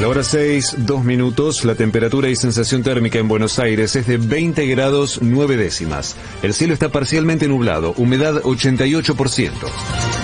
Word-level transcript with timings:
La 0.00 0.06
hora 0.06 0.22
6, 0.22 0.86
2 0.86 1.04
minutos. 1.04 1.64
La 1.64 1.74
temperatura 1.74 2.28
y 2.28 2.36
sensación 2.36 2.84
térmica 2.84 3.18
en 3.18 3.26
Buenos 3.26 3.58
Aires 3.58 3.96
es 3.96 4.06
de 4.06 4.16
20 4.16 4.64
grados 4.66 5.18
9 5.20 5.56
décimas. 5.56 6.14
El 6.40 6.54
cielo 6.54 6.72
está 6.72 6.90
parcialmente 6.90 7.48
nublado, 7.48 7.94
humedad 7.96 8.40
88%. 8.42 10.17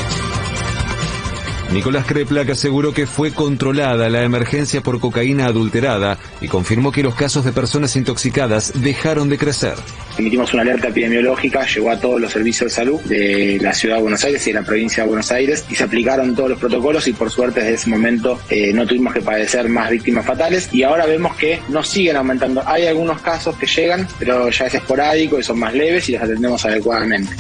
Nicolás 1.75 2.07
Kreplak 2.07 2.51
aseguró 2.51 2.95
que 2.95 3.05
fue 3.05 3.33
controlada 3.33 4.09
la 4.09 4.23
emergencia 4.23 4.81
por 4.81 5.01
cocaína 5.01 5.47
adulterada 5.47 6.19
y 6.41 6.47
confirmó 6.47 6.93
que 6.93 7.03
los 7.03 7.17
casos 7.17 7.45
de 7.45 7.51
personas 7.51 7.97
intoxicadas 7.97 8.73
dejaron 8.81 9.29
de 9.29 9.39
crecer. 9.39 9.75
Emitimos 10.17 10.53
una 10.55 10.63
alerta 10.63 10.87
epidemiológica, 10.87 11.67
llegó 11.67 11.91
a 11.91 11.99
todos 11.99 12.21
los 12.21 12.31
servicios 12.31 12.71
de 12.71 12.77
salud 12.77 13.01
de 13.01 13.59
la 13.61 13.75
ciudad 13.75 13.97
de 13.97 14.03
Buenos 14.03 14.23
Aires 14.23 14.47
y 14.47 14.53
de 14.53 14.61
la 14.61 14.65
provincia 14.65 15.03
de 15.03 15.09
Buenos 15.09 15.33
Aires 15.33 15.65
y 15.69 15.75
se 15.75 15.83
aplicaron 15.83 16.37
todos 16.37 16.51
los 16.51 16.61
protocolos 16.61 17.09
y 17.09 17.13
por 17.13 17.33
suerte 17.33 17.59
desde 17.59 17.75
ese 17.75 17.91
momento 17.91 18.39
eh, 18.49 18.73
no 18.73 18.87
tuvimos 18.87 19.13
que 19.13 19.21
padecer 19.21 19.69
más 19.69 19.91
víctimas 19.91 20.25
fatales 20.25 20.69
y 20.73 20.85
ahora 20.85 21.07
vemos 21.07 21.35
que 21.35 21.59
no 21.71 21.83
siguen 21.83 22.15
aumentando. 22.15 22.63
Hay 22.69 22.87
algunos 22.87 23.21
casos 23.21 23.57
que 23.57 23.67
llegan, 23.67 24.07
pero 24.21 24.49
ya 24.49 24.67
es 24.67 24.75
esporádico 24.75 25.41
y 25.41 25.43
son 25.43 25.59
más 25.59 25.75
leves 25.75 26.09
y 26.09 26.13
los 26.13 26.23
atendemos 26.23 26.65
adecuadamente. 26.65 27.35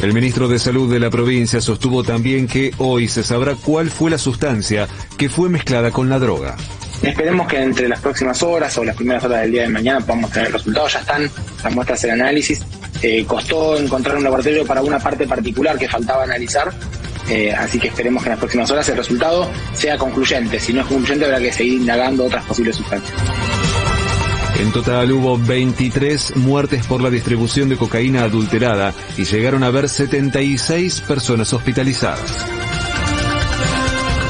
El 0.00 0.12
ministro 0.12 0.46
de 0.46 0.58
Salud 0.58 0.92
de 0.92 1.00
la 1.00 1.08
provincia 1.08 1.60
sostuvo 1.60 2.04
también 2.04 2.46
que 2.46 2.70
hoy 2.78 3.08
se 3.08 3.22
sabrá 3.22 3.54
cuál 3.54 3.90
fue 3.90 4.10
la 4.10 4.18
sustancia 4.18 4.86
que 5.16 5.30
fue 5.30 5.48
mezclada 5.48 5.90
con 5.90 6.10
la 6.10 6.18
droga. 6.18 6.54
Esperemos 7.02 7.48
que 7.48 7.62
entre 7.62 7.88
las 7.88 8.00
próximas 8.00 8.42
horas 8.42 8.76
o 8.76 8.84
las 8.84 8.94
primeras 8.94 9.24
horas 9.24 9.42
del 9.42 9.52
día 9.52 9.62
de 9.62 9.68
mañana 9.68 10.00
podamos 10.00 10.30
tener 10.30 10.52
resultados. 10.52 10.92
Ya 10.92 11.00
están 11.00 11.30
las 11.64 11.74
muestras 11.74 12.04
en 12.04 12.10
análisis. 12.10 12.62
Eh, 13.02 13.24
costó 13.26 13.78
encontrar 13.78 14.16
un 14.16 14.24
laboratorio 14.24 14.66
para 14.66 14.82
una 14.82 14.98
parte 14.98 15.26
particular 15.26 15.78
que 15.78 15.88
faltaba 15.88 16.24
analizar. 16.24 16.72
Eh, 17.28 17.52
así 17.52 17.78
que 17.78 17.88
esperemos 17.88 18.22
que 18.22 18.28
en 18.28 18.32
las 18.32 18.38
próximas 18.38 18.70
horas 18.70 18.88
el 18.90 18.98
resultado 18.98 19.50
sea 19.74 19.96
concluyente. 19.96 20.60
Si 20.60 20.72
no 20.72 20.82
es 20.82 20.86
concluyente, 20.86 21.24
habrá 21.24 21.38
que 21.38 21.52
seguir 21.52 21.80
indagando 21.80 22.26
otras 22.26 22.44
posibles 22.44 22.76
sustancias. 22.76 23.14
En 24.58 24.72
total 24.72 25.12
hubo 25.12 25.38
23 25.38 26.36
muertes 26.36 26.86
por 26.86 27.02
la 27.02 27.10
distribución 27.10 27.68
de 27.68 27.76
cocaína 27.76 28.22
adulterada 28.22 28.94
y 29.18 29.24
llegaron 29.24 29.62
a 29.62 29.66
haber 29.66 29.88
76 29.88 31.02
personas 31.02 31.52
hospitalizadas. 31.52 32.65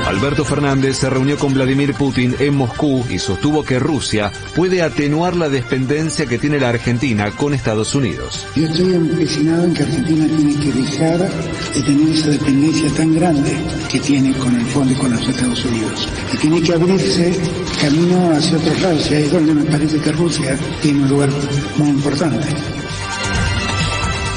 Alberto 0.06 0.44
Fernández 0.44 0.98
se 0.98 1.10
reunió 1.10 1.36
con 1.36 1.52
Vladimir 1.52 1.92
Putin 1.94 2.36
en 2.38 2.54
Moscú 2.54 3.04
y 3.10 3.18
sostuvo 3.18 3.64
que 3.64 3.80
Rusia 3.80 4.30
puede 4.54 4.80
atenuar 4.80 5.34
la 5.34 5.48
dependencia 5.48 6.26
que 6.26 6.38
tiene 6.38 6.60
la 6.60 6.68
Argentina 6.68 7.32
con 7.32 7.52
Estados 7.52 7.92
Unidos. 7.92 8.46
Yo 8.54 8.66
estoy 8.66 8.94
empecinado 8.94 9.64
en 9.64 9.74
que 9.74 9.82
Argentina 9.82 10.26
tiene 10.28 10.54
que 10.60 10.72
dejar 10.72 11.18
de 11.18 11.82
tener 11.82 12.08
esa 12.14 12.28
dependencia 12.28 12.88
tan 12.94 13.14
grande 13.16 13.52
que 13.90 13.98
tiene 13.98 14.32
con 14.34 14.54
el 14.54 14.66
fondo 14.66 14.92
y 14.92 14.96
con 14.96 15.10
los 15.10 15.28
Estados 15.28 15.64
Unidos. 15.64 16.08
Y 16.32 16.36
tiene 16.36 16.62
que 16.62 16.72
abrirse 16.72 17.34
camino 17.80 18.30
hacia 18.30 18.58
otros 18.58 18.80
lados. 18.80 19.10
Y 19.10 19.14
ahí 19.14 19.24
es 19.24 19.32
donde 19.32 19.54
me 19.54 19.64
parece 19.64 19.98
que 19.98 20.12
Rusia 20.12 20.56
tiene 20.82 21.02
un 21.02 21.08
lugar 21.08 21.30
muy 21.78 21.88
importante. 21.88 22.46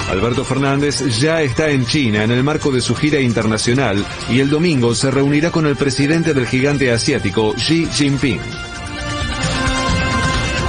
Alberto 0.10 0.44
Fernández 0.44 1.04
ya 1.20 1.42
está 1.42 1.70
en 1.70 1.86
China 1.86 2.24
en 2.24 2.32
el 2.32 2.44
marco 2.44 2.72
de 2.72 2.82
su 2.82 2.96
gira 2.96 3.20
internacional 3.20 4.04
y 4.30 4.40
el 4.40 4.50
domingo 4.50 4.96
se 4.96 5.12
reunirá 5.12 5.52
con 5.52 5.68
el 5.68 5.76
presidente 5.76 6.34
del 6.34 6.48
gigante 6.48 6.92
asiático 6.92 7.54
Xi 7.56 7.86
Jinping. 7.86 8.69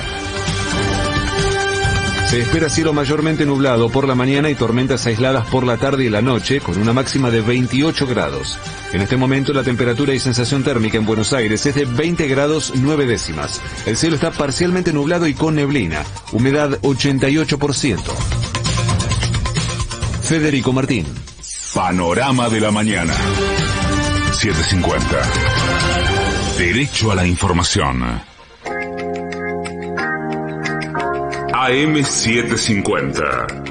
Se 2.30 2.40
espera 2.40 2.70
cielo 2.70 2.94
mayormente 2.94 3.46
nublado 3.46 3.90
por 3.90 4.08
la 4.08 4.16
mañana 4.16 4.50
y 4.50 4.56
tormentas 4.56 5.06
aisladas 5.08 5.46
por 5.48 5.66
la 5.66 5.76
tarde 5.76 6.06
y 6.06 6.10
la 6.10 6.22
noche, 6.22 6.62
con 6.62 6.78
una 6.78 6.94
máxima 6.94 7.32
de 7.32 7.42
28 7.42 8.08
grados. 8.08 8.58
En 8.94 9.02
este 9.02 9.18
momento 9.18 9.52
la 9.52 9.64
temperatura 9.64 10.14
y 10.14 10.20
sensación 10.20 10.64
térmica 10.64 10.98
en 10.98 11.06
Buenos 11.06 11.34
Aires 11.34 11.66
es 11.66 11.76
de 11.76 11.84
20 11.84 12.28
grados 12.30 12.72
9 12.76 13.06
décimas. 13.06 13.62
El 13.86 13.98
cielo 13.98 14.16
está 14.16 14.32
parcialmente 14.32 14.94
nublado 14.94 15.28
y 15.28 15.34
con 15.34 15.56
neblina. 15.56 16.06
Humedad 16.32 16.80
88%. 16.82 18.00
Federico 20.22 20.72
Martín. 20.72 21.27
Panorama 21.78 22.50
de 22.50 22.60
la 22.60 22.72
mañana. 22.72 23.14
750. 24.34 25.22
Derecho 26.58 27.12
a 27.12 27.16
la 27.16 27.28
información. 27.28 28.02
AM750. 31.54 33.67